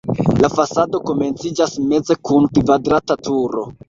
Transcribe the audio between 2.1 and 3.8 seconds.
kun kvadrata turo.